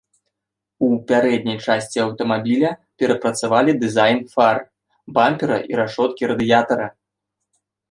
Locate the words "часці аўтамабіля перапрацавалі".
1.65-3.77